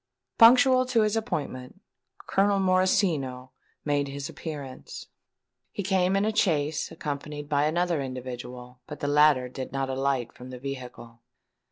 Punctual 0.39 0.87
to 0.87 1.03
his 1.03 1.15
appointment, 1.15 1.79
Colonel 2.25 2.57
Morosino 2.59 3.51
made 3.85 4.07
his 4.07 4.29
appearance. 4.29 5.05
He 5.71 5.83
came 5.83 6.15
in 6.15 6.25
a 6.25 6.35
chaise, 6.35 6.89
accompanied 6.91 7.47
by 7.47 7.65
another 7.65 8.01
individual; 8.01 8.79
but 8.87 8.99
the 8.99 9.07
latter 9.07 9.47
did 9.47 9.71
not 9.71 9.91
alight 9.91 10.33
from 10.33 10.49
the 10.49 10.57
vehicle. 10.57 11.19